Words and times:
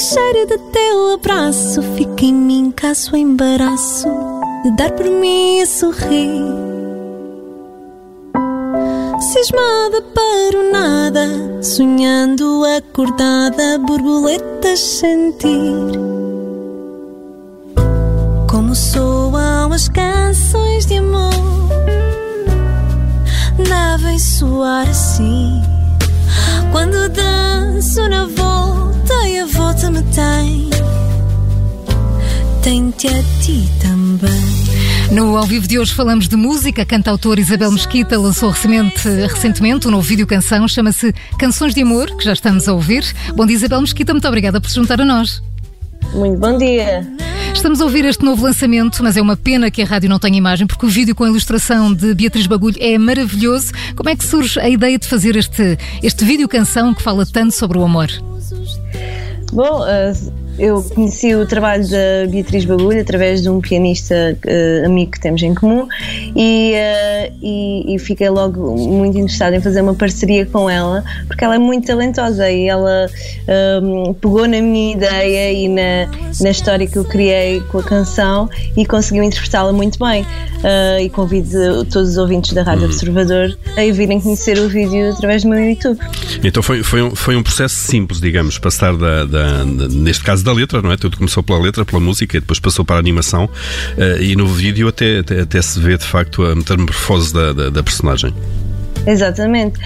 cheiro 0.00 0.46
do 0.46 0.58
teu 0.70 1.14
abraço 1.14 1.82
fica 1.94 2.24
em 2.24 2.32
mim 2.32 2.72
caso 2.74 3.12
o 3.12 3.16
embaraço 3.16 4.08
de 4.64 4.70
dar 4.76 4.90
por 4.92 5.04
mim 5.04 5.60
a 5.60 5.66
sorrir. 5.66 6.40
Cismada 9.20 10.02
para 10.14 10.58
o 10.58 10.72
nada, 10.72 11.62
sonhando 11.62 12.64
acordada, 12.64 13.78
borboletas 13.78 14.80
sentir. 14.80 15.50
Como 18.50 18.74
soam 18.74 19.72
as 19.72 19.88
canções 19.88 20.86
de 20.86 20.96
amor, 20.96 21.68
devem 23.58 24.18
soar 24.18 24.88
assim. 24.88 25.60
Quando 26.72 27.08
danço 27.10 28.08
na 28.08 28.24
volta 28.26 28.41
tem, 30.14 30.68
tem-te 32.62 33.08
a 33.08 33.22
ti 33.42 33.68
também. 33.80 34.30
No 35.10 35.36
ao 35.36 35.44
vivo 35.44 35.66
de 35.66 35.78
hoje 35.78 35.94
falamos 35.94 36.28
de 36.28 36.36
música. 36.36 36.82
A 36.82 36.84
cantautora 36.84 37.40
Isabel 37.40 37.72
Mesquita 37.72 38.18
lançou 38.18 38.50
recentemente, 38.50 39.08
recentemente 39.08 39.88
um 39.88 39.90
novo 39.90 40.02
vídeo 40.02 40.26
canção, 40.26 40.68
chama-se 40.68 41.14
Canções 41.38 41.74
de 41.74 41.82
Amor, 41.82 42.14
que 42.16 42.24
já 42.24 42.34
estamos 42.34 42.68
a 42.68 42.74
ouvir. 42.74 43.04
Bom 43.34 43.46
dia, 43.46 43.56
Isabel 43.56 43.80
Mesquita, 43.80 44.12
muito 44.12 44.28
obrigada 44.28 44.60
por 44.60 44.68
se 44.68 44.76
juntar 44.76 45.00
a 45.00 45.04
nós. 45.04 45.42
Muito 46.12 46.38
bom 46.38 46.58
dia. 46.58 47.06
Estamos 47.54 47.80
a 47.80 47.84
ouvir 47.84 48.04
este 48.04 48.22
novo 48.22 48.44
lançamento, 48.44 49.02
mas 49.02 49.16
é 49.16 49.22
uma 49.22 49.36
pena 49.36 49.70
que 49.70 49.80
a 49.80 49.86
rádio 49.86 50.10
não 50.10 50.18
tenha 50.18 50.36
imagem, 50.36 50.66
porque 50.66 50.84
o 50.84 50.88
vídeo 50.88 51.14
com 51.14 51.24
a 51.24 51.28
ilustração 51.28 51.92
de 51.92 52.14
Beatriz 52.14 52.46
Bagulho 52.46 52.76
é 52.80 52.98
maravilhoso. 52.98 53.72
Como 53.96 54.10
é 54.10 54.16
que 54.16 54.24
surge 54.24 54.60
a 54.60 54.68
ideia 54.68 54.98
de 54.98 55.06
fazer 55.06 55.36
este, 55.36 55.78
este 56.02 56.24
vídeo 56.24 56.48
canção 56.48 56.92
que 56.92 57.02
fala 57.02 57.24
tanto 57.24 57.54
sobre 57.54 57.78
o 57.78 57.84
amor? 57.84 58.10
Bom, 59.52 59.82
uh, 59.82 60.41
eu 60.58 60.82
conheci 60.82 61.34
o 61.34 61.46
trabalho 61.46 61.88
da 61.88 62.26
Beatriz 62.28 62.64
Bagulho 62.64 63.00
através 63.00 63.42
de 63.42 63.48
um 63.48 63.60
pianista 63.60 64.36
uh, 64.44 64.86
amigo 64.86 65.12
que 65.12 65.20
temos 65.20 65.42
em 65.42 65.54
comum 65.54 65.88
e, 66.36 66.74
uh, 66.74 67.34
e, 67.42 67.94
e, 67.94 67.98
fiquei 67.98 68.28
logo 68.28 68.76
muito 68.76 69.16
interessada 69.16 69.56
em 69.56 69.60
fazer 69.60 69.80
uma 69.80 69.94
parceria 69.94 70.44
com 70.46 70.68
ela 70.68 71.02
porque 71.26 71.44
ela 71.44 71.54
é 71.54 71.58
muito 71.58 71.86
talentosa 71.86 72.50
e 72.50 72.68
ela 72.68 73.08
um, 73.82 74.12
pegou 74.14 74.46
na 74.46 74.60
minha 74.60 74.94
ideia 74.94 75.52
e 75.52 75.68
na, 75.68 76.10
na 76.40 76.50
história 76.50 76.86
que 76.86 76.96
eu 76.96 77.04
criei 77.04 77.60
com 77.70 77.78
a 77.78 77.82
canção 77.82 78.48
e 78.76 78.84
conseguiu 78.84 79.22
interpretá-la 79.22 79.72
muito 79.72 79.98
bem. 79.98 80.24
Uh, 80.62 81.00
e 81.00 81.10
convido 81.10 81.84
todos 81.86 82.10
os 82.10 82.16
ouvintes 82.16 82.52
da 82.52 82.62
Rádio 82.62 82.84
uhum. 82.84 82.90
Observador 82.90 83.58
a 83.76 83.92
virem 83.92 84.20
conhecer 84.20 84.56
o 84.60 84.68
vídeo 84.68 85.10
através 85.10 85.42
do 85.42 85.48
meu 85.48 85.58
YouTube. 85.58 85.98
Então 86.44 86.62
foi, 86.62 86.84
foi, 86.84 87.02
um, 87.02 87.16
foi 87.16 87.34
um 87.34 87.42
processo 87.42 87.74
simples, 87.74 88.20
digamos, 88.20 88.60
passar 88.60 88.96
da, 88.96 89.24
da, 89.24 89.64
da 89.64 89.88
neste 89.88 90.22
caso 90.22 90.41
da 90.42 90.52
letra, 90.52 90.82
não 90.82 90.92
é? 90.92 90.96
Tudo 90.96 91.16
começou 91.16 91.42
pela 91.42 91.58
letra, 91.58 91.84
pela 91.84 92.00
música 92.00 92.36
e 92.36 92.40
depois 92.40 92.58
passou 92.58 92.84
para 92.84 92.96
a 92.96 92.98
animação 92.98 93.44
uh, 93.44 94.22
e 94.22 94.36
no 94.36 94.46
vídeo 94.46 94.88
até, 94.88 95.20
até, 95.20 95.40
até, 95.40 95.62
se 95.62 95.78
vê 95.80 95.96
de 95.96 96.04
facto 96.04 96.44
a 96.44 96.54
metamorfose 96.54 97.32
da, 97.32 97.52
da, 97.52 97.70
da 97.70 97.82
personagem. 97.82 98.34
Exatamente. 99.06 99.80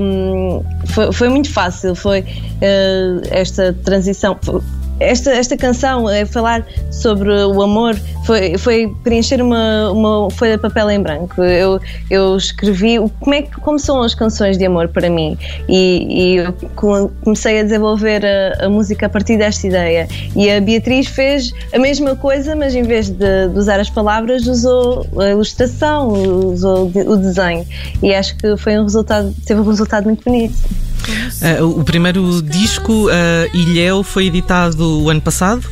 Um, 0.00 0.62
foi, 0.86 1.12
foi, 1.12 1.28
muito 1.28 1.50
fácil, 1.50 1.94
foi 1.94 2.20
uh, 2.20 3.22
esta 3.30 3.72
transição. 3.84 4.38
Foi, 4.42 4.60
esta, 5.00 5.30
esta 5.30 5.56
canção 5.56 6.08
é 6.08 6.26
falar 6.26 6.64
sobre 6.90 7.30
o 7.30 7.62
amor, 7.62 7.98
foi, 8.24 8.58
foi 8.58 8.94
preencher 9.02 9.42
uma, 9.42 9.90
uma 9.90 10.30
folha 10.30 10.56
de 10.56 10.62
papel 10.62 10.90
em 10.90 11.02
branco. 11.02 11.42
Eu, 11.42 11.80
eu 12.10 12.36
escrevi 12.36 12.96
como, 13.18 13.34
é, 13.34 13.42
como 13.42 13.78
são 13.78 14.02
as 14.02 14.14
canções 14.14 14.58
de 14.58 14.66
amor 14.66 14.88
para 14.88 15.08
mim 15.08 15.38
e, 15.68 16.06
e 16.08 16.36
eu 16.36 16.54
comecei 17.24 17.60
a 17.60 17.62
desenvolver 17.62 18.24
a, 18.24 18.66
a, 18.66 18.68
música 18.68 19.06
a 19.06 19.08
partir 19.08 19.38
desta 19.38 19.66
ideia. 19.66 20.06
E 20.36 20.50
a 20.50 20.60
Beatriz 20.60 21.06
fez 21.06 21.52
a 21.72 21.78
mesma 21.78 22.14
coisa, 22.14 22.54
mas 22.54 22.74
em 22.74 22.82
vez 22.82 23.08
de, 23.08 23.48
de 23.48 23.58
usar 23.58 23.80
as 23.80 23.88
palavras, 23.88 24.46
usou 24.46 25.06
a 25.18 25.30
ilustração, 25.30 26.08
usou 26.08 26.86
o 26.86 27.16
desenho. 27.16 27.66
E 28.02 28.14
acho 28.14 28.36
que 28.36 28.56
foi 28.58 28.78
um 28.78 28.82
resultado, 28.82 29.34
teve 29.46 29.60
um 29.60 29.64
resultado 29.64 30.04
muito 30.04 30.22
bonito. 30.24 30.56
Uh, 31.40 31.80
o 31.80 31.84
primeiro 31.84 32.42
disco, 32.42 33.06
uh, 33.06 33.10
Ilhéu, 33.56 34.02
foi 34.02 34.26
editado 34.26 34.76
o 34.98 35.08
ano 35.08 35.20
passado. 35.20 35.66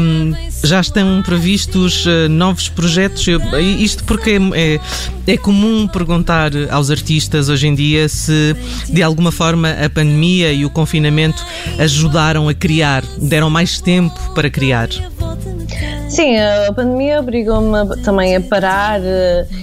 Um, 0.00 0.32
já 0.64 0.80
estão 0.80 1.22
previstos 1.22 2.06
uh, 2.06 2.28
novos 2.28 2.68
projetos. 2.68 3.26
Isto 3.78 4.04
porque 4.04 4.30
é, 4.54 4.74
é, 4.74 4.80
é, 5.34 5.36
comum 5.36 5.88
perguntar 5.88 6.50
aos 6.70 6.90
artistas 6.90 7.48
hoje 7.48 7.66
em 7.66 7.74
dia 7.74 8.08
se 8.08 8.54
de 8.88 9.02
alguma 9.02 9.32
forma 9.32 9.70
a 9.70 9.90
pandemia 9.90 10.52
e 10.52 10.64
o 10.64 10.70
confinamento 10.70 11.44
ajudaram 11.78 12.48
a 12.48 12.54
criar, 12.54 13.02
deram 13.18 13.50
mais 13.50 13.80
tempo 13.80 14.18
para 14.34 14.48
criar. 14.48 14.88
Sim, 16.08 16.36
a 16.36 16.72
pandemia 16.74 17.20
obrigou-me 17.20 17.96
também 18.02 18.36
a 18.36 18.40
parar. 18.40 19.00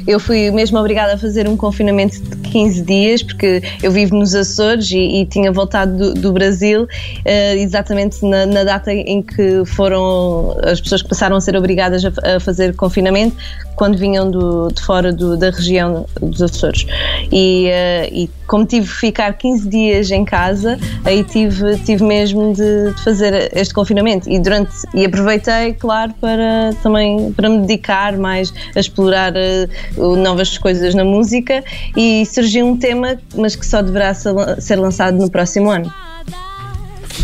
Eu 0.07 0.19
fui 0.19 0.49
mesmo 0.49 0.79
obrigada 0.79 1.13
a 1.13 1.17
fazer 1.17 1.47
um 1.47 1.55
confinamento 1.55 2.19
15 2.49 2.81
dias, 2.81 3.23
porque 3.23 3.61
eu 3.81 3.91
vivo 3.91 4.15
nos 4.15 4.35
Açores 4.35 4.89
e, 4.91 5.21
e 5.21 5.25
tinha 5.25 5.51
voltado 5.51 5.95
do, 5.97 6.13
do 6.13 6.31
Brasil 6.31 6.83
uh, 6.83 7.57
exatamente 7.57 8.23
na, 8.25 8.45
na, 8.45 8.63
data 8.63 8.91
em 8.91 9.21
que 9.21 9.63
foram 9.65 10.55
as 10.63 10.81
pessoas 10.81 11.01
que 11.01 11.09
passaram 11.09 11.35
a 11.35 11.41
ser 11.41 11.55
obrigadas 11.55 12.03
a, 12.05 12.35
a 12.35 12.39
fazer 12.39 12.75
confinamento, 12.75 13.35
quando 13.79 13.97
vinham 13.97 14.29
do, 14.29 14.67
de 14.67 14.81
fora 14.81 15.13
do, 15.13 15.37
da 15.37 15.51
região 15.51 16.05
dos 16.19 16.41
Açores. 16.41 16.85
E, 17.31 17.69
uh, 17.69 18.13
e, 18.13 18.29
como 18.45 18.65
tive 18.65 18.85
que 18.87 18.93
ficar 18.93 19.31
15 19.37 19.69
dias 19.69 20.11
em 20.11 20.25
casa, 20.25 20.77
aí 21.05 21.23
tive, 21.23 21.77
tive 21.85 22.03
mesmo 22.03 22.53
de, 22.53 22.93
de, 22.93 23.03
fazer 23.03 23.49
este 23.55 23.73
confinamento. 23.73 24.29
E, 24.29 24.37
durante, 24.37 24.71
e 24.93 25.05
aproveitei, 25.05 25.73
claro, 25.73 26.13
para 26.19 26.71
também 26.83 27.31
para 27.31 27.47
me 27.47 27.59
dedicar 27.59 28.17
mais 28.17 28.53
a 28.75 28.79
explorar 28.79 29.33
uh, 29.33 30.15
novas 30.17 30.57
coisas 30.57 30.93
na 30.93 31.05
música 31.05 31.63
e 31.95 32.25
surgiu 32.39 32.65
um 32.65 32.77
tema, 32.77 33.17
mas 33.35 33.55
que 33.55 33.65
só 33.65 33.81
deverá 33.81 34.13
ser 34.13 34.75
lançado 34.77 35.17
no 35.17 35.29
próximo 35.29 35.69
ano. 35.69 35.93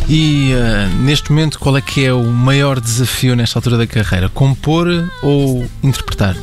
E 0.10 0.52
uh, 0.54 1.04
neste 1.04 1.32
momento, 1.32 1.58
qual 1.58 1.78
é 1.78 1.82
que 1.82 2.06
é 2.06 2.14
o 2.14 2.24
maior 2.24 2.80
desafio 2.80 3.36
nesta 3.36 3.58
altura 3.58 3.78
da 3.78 3.88
carreira? 3.88 4.30
Compor 4.30 4.88
ou 5.24 5.66
interpretar? 5.82 6.36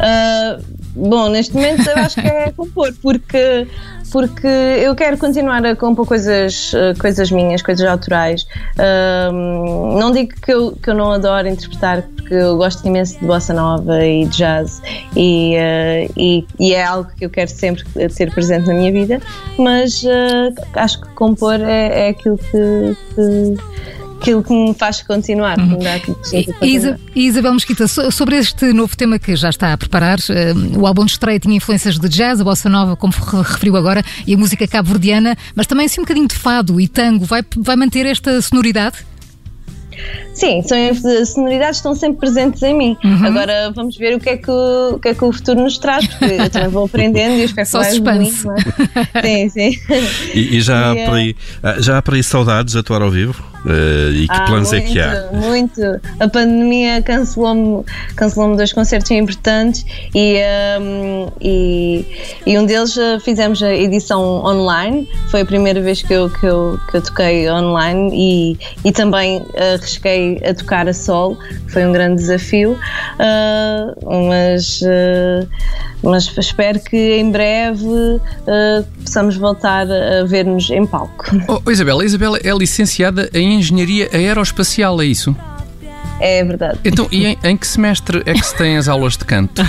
Uh, 0.00 0.62
bom, 0.94 1.28
neste 1.28 1.54
momento 1.54 1.86
eu 1.88 1.96
acho 1.96 2.14
que 2.20 2.26
é 2.26 2.52
compor, 2.56 2.94
porque 3.02 3.66
porque 4.10 4.46
eu 4.46 4.94
quero 4.94 5.16
continuar 5.18 5.64
a 5.64 5.76
compor 5.76 6.04
coisas, 6.04 6.72
eh, 6.74 6.94
coisas 6.98 7.30
minhas, 7.30 7.62
coisas 7.62 7.86
autorais. 7.86 8.44
Um, 9.32 9.96
não 9.98 10.10
digo 10.10 10.32
que 10.42 10.52
eu, 10.52 10.72
que 10.72 10.90
eu 10.90 10.94
não 10.94 11.12
adoro 11.12 11.46
interpretar, 11.46 12.02
porque 12.30 12.34
eu 12.34 12.56
gosto 12.56 12.86
imenso 12.86 13.18
de 13.18 13.26
bossa 13.26 13.52
nova 13.52 14.06
e 14.06 14.24
de 14.24 14.38
jazz, 14.38 14.80
e, 15.16 15.56
uh, 15.56 16.12
e, 16.16 16.46
e, 16.60 16.72
é 16.72 16.84
algo 16.84 17.10
que 17.16 17.24
eu 17.24 17.30
quero 17.30 17.50
sempre 17.50 17.84
ter 18.14 18.32
presente 18.32 18.68
na 18.68 18.74
minha 18.74 18.92
vida, 18.92 19.20
mas 19.58 20.02
uh, 20.04 20.54
acho 20.74 21.00
que 21.00 21.08
compor 21.14 21.60
é, 21.60 22.06
é 22.06 22.08
aquilo 22.10 22.38
que, 22.38 22.96
que 23.14 23.54
aquilo 24.20 24.44
que 24.44 24.52
me 24.52 24.74
faz 24.74 25.02
continuar, 25.02 25.58
uhum. 25.58 25.78
Isa, 26.62 27.00
Isabel 27.16 27.54
Mesquita, 27.54 27.88
sobre 27.88 28.36
este 28.36 28.72
novo 28.72 28.94
tema 28.94 29.18
que 29.18 29.34
já 29.34 29.48
está 29.48 29.72
a 29.72 29.78
preparar, 29.78 30.18
uh, 30.20 30.78
o 30.78 30.86
álbum 30.86 31.04
de 31.04 31.12
estreia 31.12 31.40
tinha 31.40 31.56
influências 31.56 31.98
de 31.98 32.08
jazz, 32.08 32.40
a 32.40 32.44
bossa 32.44 32.68
nova, 32.68 32.96
como 32.96 33.12
referiu 33.42 33.76
agora, 33.76 34.04
e 34.24 34.34
a 34.34 34.38
música 34.38 34.68
cabo-verdiana, 34.68 35.36
mas 35.56 35.66
também 35.66 35.86
assim 35.86 36.00
um 36.00 36.04
bocadinho 36.04 36.28
de 36.28 36.36
fado 36.36 36.80
e 36.80 36.86
tango. 36.86 37.24
Vai, 37.24 37.42
vai 37.56 37.74
manter 37.74 38.06
esta 38.06 38.40
sonoridade? 38.40 39.10
Sim, 40.32 40.62
são, 40.62 40.78
as 41.20 41.30
sonoridades 41.30 41.76
estão 41.76 41.94
sempre 41.94 42.20
presentes 42.20 42.62
em 42.62 42.74
mim. 42.76 42.96
Uhum. 43.04 43.26
Agora 43.26 43.72
vamos 43.74 43.96
ver 43.96 44.14
o 44.16 44.20
que, 44.20 44.30
é 44.30 44.36
que 44.36 44.50
o, 44.50 44.94
o, 44.94 44.98
que 44.98 45.08
é 45.08 45.14
que 45.14 45.24
o 45.24 45.32
futuro 45.32 45.60
nos 45.60 45.78
traz, 45.78 46.06
porque 46.06 46.24
eu 46.24 46.50
também 46.50 46.68
vou 46.68 46.84
aprendendo 46.84 47.34
e 47.34 47.44
espero 47.44 47.66
que 47.66 47.70
Só 47.70 47.82
suspense. 47.82 48.46
É? 49.14 49.22
Sim, 49.22 49.48
sim. 49.48 49.80
E, 50.34 50.56
e 50.56 50.60
já, 50.60 50.92
há 50.92 50.94
por 51.06 51.14
aí, 51.14 51.36
ah, 51.62 51.76
já 51.80 51.98
há 51.98 52.02
por 52.02 52.14
aí 52.14 52.22
saudades 52.22 52.72
de 52.72 52.78
atuar 52.78 53.02
ao 53.02 53.10
vivo? 53.10 53.50
Uh, 53.64 54.10
e 54.14 54.26
que 54.26 54.34
ah, 54.34 54.46
planos 54.46 54.72
muito, 54.72 54.86
é 54.86 54.90
que 54.90 55.00
há? 55.00 55.28
Muito. 55.32 55.82
A 56.18 56.28
pandemia 56.28 57.02
cancelou-me 57.02 57.84
cancelou 58.16 58.56
dois 58.56 58.72
concertos 58.72 59.10
importantes 59.10 59.84
e, 60.14 60.38
um, 60.80 61.28
e, 61.42 62.06
e, 62.46 62.58
um 62.58 62.64
deles 62.64 62.96
uh, 62.96 63.20
fizemos 63.20 63.62
a 63.62 63.74
edição 63.74 64.42
online. 64.46 65.06
Foi 65.30 65.42
a 65.42 65.44
primeira 65.44 65.80
vez 65.80 66.00
que 66.00 66.12
eu, 66.12 66.30
que 66.30 66.46
eu, 66.46 66.78
que 66.90 66.96
eu 66.96 67.02
toquei 67.02 67.50
online 67.50 68.10
e, 68.14 68.58
e 68.88 68.92
também 68.92 69.42
arrisquei 70.20 70.40
a 70.48 70.54
tocar 70.54 70.88
a 70.88 70.94
solo. 70.94 71.38
Foi 71.68 71.86
um 71.86 71.92
grande 71.92 72.16
desafio, 72.16 72.72
uh, 72.72 74.28
mas 74.28 74.80
mas 76.02 76.32
espero 76.38 76.80
que 76.80 76.96
em 76.96 77.30
breve 77.30 77.84
uh, 77.84 78.20
possamos 79.04 79.36
voltar 79.36 79.86
a 79.90 80.24
ver-nos 80.24 80.70
em 80.70 80.86
palco. 80.86 81.26
Oh, 81.48 81.70
Isabela, 81.70 82.02
a 82.02 82.06
Isabela 82.06 82.38
é 82.42 82.50
licenciada 82.52 83.30
em 83.34 83.58
Engenharia 83.58 84.08
Aeroespacial, 84.12 85.00
é 85.00 85.06
isso? 85.06 85.34
É 86.20 86.44
verdade. 86.44 86.78
Então, 86.84 87.08
e 87.10 87.26
em, 87.26 87.38
em 87.42 87.56
que 87.56 87.66
semestre 87.66 88.22
é 88.26 88.34
que 88.34 88.42
se 88.42 88.54
tem 88.56 88.76
as 88.76 88.88
aulas 88.88 89.16
de 89.16 89.24
canto? 89.24 89.62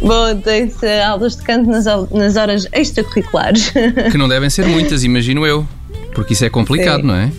Bom, 0.00 0.40
tem-se 0.40 0.86
aulas 1.02 1.36
de 1.36 1.42
canto 1.42 1.70
nas, 1.70 1.84
nas 2.10 2.36
horas 2.36 2.66
extracurriculares. 2.72 3.72
Que 4.10 4.18
não 4.18 4.28
devem 4.28 4.50
ser 4.50 4.66
muitas, 4.66 5.04
imagino 5.04 5.46
eu. 5.46 5.66
Porque 6.14 6.32
isso 6.32 6.44
é 6.44 6.50
complicado, 6.50 7.02
Sim. 7.02 7.06
não 7.06 7.14
é? 7.14 7.30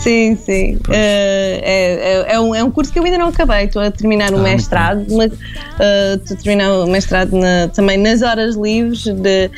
Sim, 0.00 0.36
sim. 0.36 0.78
Eh, 0.90 1.60
é, 1.62 2.32
é, 2.32 2.34
é 2.34 2.40
um, 2.40 2.54
é 2.54 2.62
um 2.62 2.70
curso 2.70 2.92
que 2.92 2.98
eu 2.98 3.04
ainda 3.04 3.16
não 3.18 3.28
acabei. 3.28 3.64
Estou 3.64 3.80
a 3.82 3.90
terminar 3.90 4.32
o 4.32 4.38
Ah, 4.38 4.42
mestrado. 4.42 5.06
Mas, 5.10 5.32
eh, 5.80 6.14
Estou 6.20 6.36
a 6.36 6.40
terminar 6.40 6.72
o 6.72 6.86
mestrado 6.86 7.32
na- 7.36 7.68
também 7.68 7.96
nas 7.98 8.20
horas 8.22 8.54
livres 8.56 9.04
de, 9.04 9.50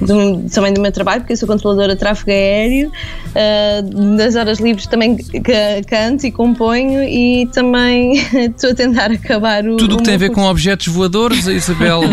do- 0.00 0.48
também 0.50 0.72
do 0.74 0.80
meu 0.80 0.92
trabalho, 0.92 1.20
porque 1.22 1.32
eu 1.32 1.36
sou 1.36 1.48
controladora 1.48 1.94
de 1.94 1.98
tráfego 2.00 2.30
aéreo. 2.30 2.92
Eh, 3.34 3.82
nas 3.94 4.36
horas 4.36 4.58
livres 4.58 4.86
também 4.86 5.16
ca- 5.16 5.82
canto 5.88 6.26
e 6.26 6.30
componho 6.32 7.02
e 7.02 7.46
também 7.54 8.12
estou 8.34 8.70
a 8.70 8.74
tentar 8.74 9.10
acabar 9.10 9.66
o. 9.66 9.76
Tudo 9.76 9.94
o 9.94 9.98
que 9.98 10.04
tem 10.04 10.14
a 10.14 10.18
ver 10.18 10.30
com 10.30 10.42
objetos 10.42 10.86
voadores, 10.88 11.46
Isabel. 11.46 12.02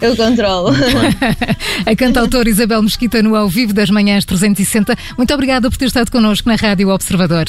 Eu 0.00 0.16
controlo. 0.16 0.70
A 1.86 1.96
cantautora 1.96 2.48
Isabel 2.48 2.82
Mesquita 2.82 3.22
no 3.22 3.34
ao 3.34 3.48
vivo 3.48 3.72
das 3.72 3.90
manhãs 3.90 4.24
360. 4.24 4.96
Muito 5.16 5.34
obrigada 5.34 5.70
por 5.70 5.76
ter 5.76 5.86
estado 5.86 6.10
connosco 6.10 6.48
na 6.48 6.56
Rádio 6.56 6.88
Observador. 6.88 7.46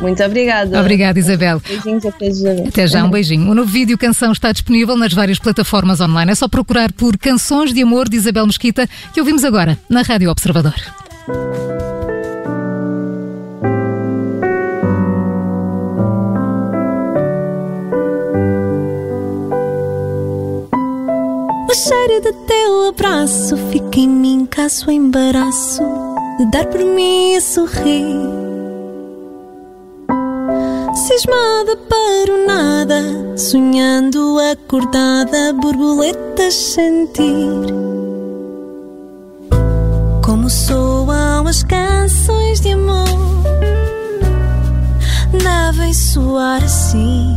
Muito 0.00 0.22
obrigada. 0.24 0.80
Obrigada, 0.80 1.18
Isabel. 1.18 1.62
Beijinhos 1.66 2.04
a 2.04 2.12
todos. 2.12 2.44
Até 2.68 2.86
já, 2.86 3.04
um 3.04 3.10
beijinho. 3.10 3.48
O 3.50 3.54
novo 3.54 3.70
vídeo 3.70 3.96
canção 3.96 4.32
está 4.32 4.50
disponível 4.50 4.96
nas 4.96 5.12
várias 5.12 5.38
plataformas 5.38 6.00
online. 6.00 6.32
É 6.32 6.34
só 6.34 6.48
procurar 6.48 6.92
por 6.92 7.16
Canções 7.16 7.72
de 7.72 7.82
Amor 7.82 8.08
de 8.08 8.16
Isabel 8.16 8.46
Mesquita, 8.46 8.88
que 9.12 9.20
ouvimos 9.20 9.44
agora 9.44 9.78
na 9.88 10.02
Rádio 10.02 10.30
Observador. 10.30 10.74
Cheiro 21.88 22.18
do 22.22 22.32
teu 22.46 22.88
abraço 22.88 23.58
fica 23.70 24.00
em 24.00 24.08
mim 24.08 24.46
caso 24.46 24.86
o 24.88 24.90
embaraço 24.90 25.82
de 26.38 26.50
dar 26.50 26.64
por 26.66 26.80
mim 26.80 27.36
a 27.36 27.40
sorrir. 27.42 28.16
Cismada 30.94 31.76
para 31.76 32.32
o 32.32 32.46
nada, 32.46 33.36
sonhando 33.36 34.38
acordada, 34.38 35.52
borboletas 35.52 36.54
sentir. 36.54 37.66
Como 40.24 40.48
soam 40.48 41.46
as 41.46 41.62
canções 41.64 42.62
de 42.62 42.72
amor, 42.72 43.04
devem 45.32 45.92
soar 45.92 46.64
assim. 46.64 47.36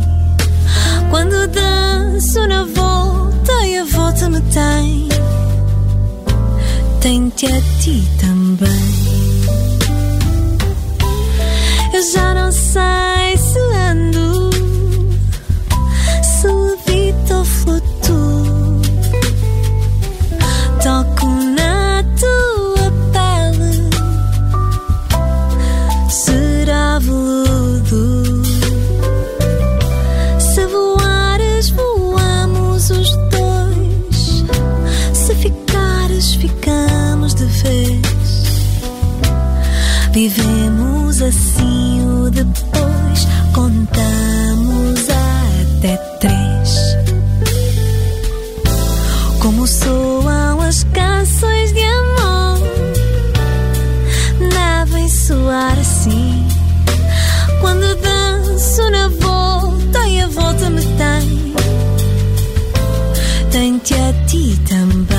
Quando 1.10 1.46
danço 1.48 2.46
na 2.46 2.64
volta 2.64 2.87
e 3.64 3.78
a 3.78 3.84
volta 3.84 4.28
me 4.28 4.40
tem, 4.40 5.08
tem-te 7.00 7.46
a 7.46 7.60
ti 7.80 8.02
também. 8.20 9.17
A 64.66 65.17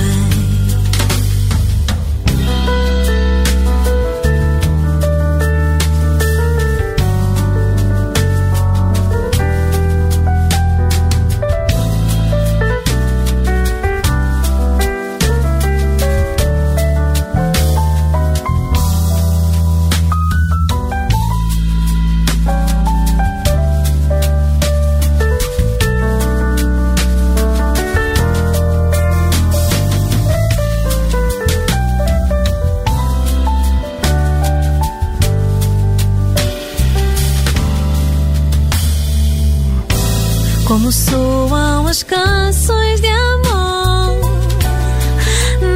Como 40.69 40.91
soam 40.91 41.87
as 41.87 42.03
canções 42.03 43.01
de 43.01 43.07
amor, 43.07 44.19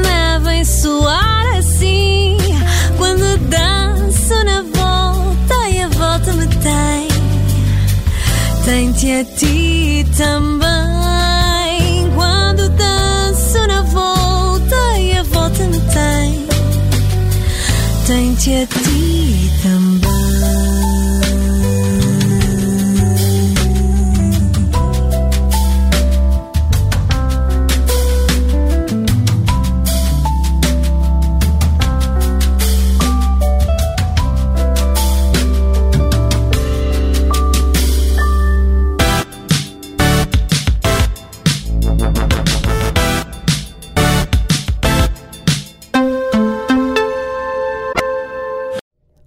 devem 0.03 0.63
soar 0.63 1.57
assim. 1.57 2.37
Quando 2.95 3.39
danço 3.49 4.35
na 4.45 4.61
volta 4.61 5.69
e 5.71 5.81
a 5.81 5.87
volta 5.87 6.33
me 6.33 6.45
tem, 6.45 7.07
tem-te 8.63 9.11
a 9.13 9.25
ti 9.35 10.05
também. 10.15 12.11
Quando 12.13 12.69
danço 12.69 13.65
na 13.67 13.81
volta 13.81 14.99
e 14.99 15.17
a 15.17 15.23
volta 15.23 15.63
me 15.63 15.79
tem, 15.79 16.47
tem-te 18.05 18.61
a 18.61 18.67
ti 18.67 19.51
também. 19.63 20.82